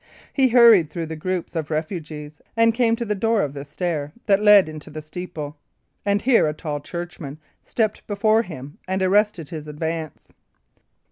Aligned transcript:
He 0.33 0.47
hurried 0.47 0.89
through 0.89 1.05
the 1.05 1.15
groups 1.15 1.55
of 1.55 1.69
refugees, 1.69 2.41
and 2.57 2.73
came 2.73 2.95
to 2.95 3.05
the 3.05 3.13
door 3.13 3.43
of 3.43 3.53
the 3.53 3.63
stair 3.63 4.13
that 4.25 4.41
led 4.41 4.67
into 4.67 4.89
the 4.89 4.99
steeple. 4.99 5.57
And 6.03 6.23
here 6.23 6.47
a 6.47 6.53
tall 6.55 6.79
churchman 6.79 7.37
stepped 7.63 8.07
before 8.07 8.41
him 8.41 8.79
and 8.87 9.03
arrested 9.03 9.51
his 9.51 9.67
advance. 9.67 10.33